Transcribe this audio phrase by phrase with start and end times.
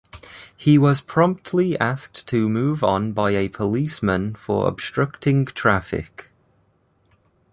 [0.57, 6.29] He was promptly asked to move on by a policeman for obstructing traffic.